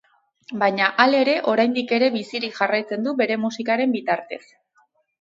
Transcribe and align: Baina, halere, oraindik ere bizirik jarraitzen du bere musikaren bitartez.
Baina, 0.63 0.87
halere, 1.03 1.35
oraindik 1.53 1.95
ere 1.99 2.09
bizirik 2.17 2.57
jarraitzen 2.63 3.09
du 3.09 3.17
bere 3.23 3.41
musikaren 3.47 3.99
bitartez. 4.01 4.45